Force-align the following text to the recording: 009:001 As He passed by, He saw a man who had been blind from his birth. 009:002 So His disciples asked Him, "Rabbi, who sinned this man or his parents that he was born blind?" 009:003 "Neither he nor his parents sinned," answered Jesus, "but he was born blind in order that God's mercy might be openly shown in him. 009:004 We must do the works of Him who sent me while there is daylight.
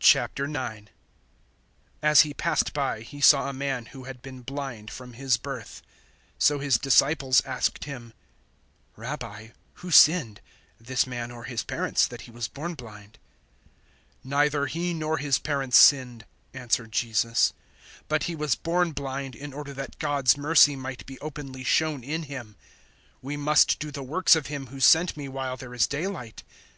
009:001 0.00 0.86
As 2.00 2.22
He 2.22 2.32
passed 2.32 2.72
by, 2.72 3.02
He 3.02 3.20
saw 3.20 3.46
a 3.46 3.52
man 3.52 3.84
who 3.92 4.04
had 4.04 4.22
been 4.22 4.40
blind 4.40 4.90
from 4.90 5.12
his 5.12 5.36
birth. 5.36 5.82
009:002 6.36 6.36
So 6.42 6.58
His 6.60 6.78
disciples 6.78 7.44
asked 7.44 7.84
Him, 7.84 8.14
"Rabbi, 8.96 9.48
who 9.84 9.90
sinned 9.90 10.40
this 10.80 11.06
man 11.06 11.30
or 11.30 11.44
his 11.44 11.62
parents 11.62 12.06
that 12.06 12.22
he 12.22 12.30
was 12.30 12.48
born 12.48 12.72
blind?" 12.72 13.18
009:003 14.24 14.30
"Neither 14.30 14.66
he 14.68 14.94
nor 14.94 15.18
his 15.18 15.38
parents 15.38 15.76
sinned," 15.76 16.24
answered 16.54 16.90
Jesus, 16.90 17.52
"but 18.08 18.22
he 18.22 18.34
was 18.34 18.54
born 18.54 18.92
blind 18.92 19.36
in 19.36 19.52
order 19.52 19.74
that 19.74 19.98
God's 19.98 20.38
mercy 20.38 20.74
might 20.74 21.04
be 21.04 21.20
openly 21.20 21.64
shown 21.64 22.02
in 22.02 22.22
him. 22.22 22.56
009:004 23.16 23.16
We 23.20 23.36
must 23.36 23.78
do 23.78 23.90
the 23.90 24.02
works 24.02 24.34
of 24.34 24.46
Him 24.46 24.68
who 24.68 24.80
sent 24.80 25.18
me 25.18 25.28
while 25.28 25.58
there 25.58 25.74
is 25.74 25.86
daylight. 25.86 26.42